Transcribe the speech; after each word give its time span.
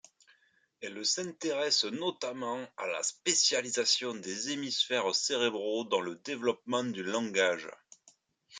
Elle 0.81 1.05
s'intéresse 1.05 1.85
notamment 1.85 2.67
à 2.75 2.87
la 2.87 3.03
spécialisation 3.03 4.15
des 4.15 4.49
hémisphères 4.49 5.13
cérébraux 5.13 5.83
dans 5.83 6.01
le 6.01 6.15
développement 6.15 6.83
du 6.83 7.03
langage. 7.03 7.69